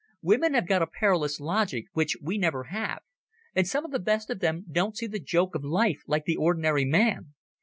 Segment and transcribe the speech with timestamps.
[0.23, 3.01] Women have got a perilous logic which we never have,
[3.55, 6.37] and some of the best of them don't see the joke of life like the
[6.37, 7.35] ordinary man.